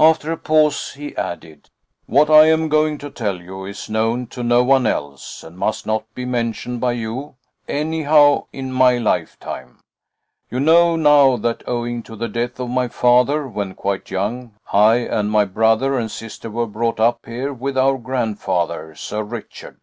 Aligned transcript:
After 0.00 0.32
a 0.32 0.36
pause, 0.36 0.94
he 0.94 1.16
added: 1.16 1.70
"What 2.06 2.28
I 2.28 2.46
am 2.46 2.68
going 2.68 2.98
to 2.98 3.08
tell 3.08 3.40
you 3.40 3.64
is 3.66 3.88
known 3.88 4.26
to 4.26 4.42
no 4.42 4.64
one 4.64 4.84
else, 4.84 5.44
and 5.44 5.56
must 5.56 5.86
not 5.86 6.12
be 6.12 6.24
mentioned 6.24 6.80
by 6.80 6.94
you 6.94 7.36
anyhow, 7.68 8.46
in 8.52 8.72
my 8.72 8.98
lifetime, 8.98 9.78
You 10.50 10.58
know 10.58 10.96
now 10.96 11.36
that, 11.36 11.62
owing 11.68 12.02
to 12.02 12.16
the 12.16 12.26
death 12.26 12.58
of 12.58 12.68
my 12.68 12.88
father 12.88 13.46
when 13.46 13.74
quite 13.74 14.10
young, 14.10 14.56
I 14.72 14.96
and 14.96 15.30
my 15.30 15.44
brother 15.44 15.96
and 15.96 16.10
sister 16.10 16.50
were 16.50 16.66
brought 16.66 16.98
up 16.98 17.24
here 17.26 17.52
with 17.52 17.78
our 17.78 17.96
grandfather, 17.96 18.96
Sir 18.96 19.22
Richard. 19.22 19.78